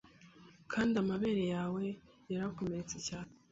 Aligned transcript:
kandi 0.71 0.93
amabere 1.03 1.43
yawe 1.55 1.83
yarakomeretse 2.31 2.97
cyane 3.07 3.31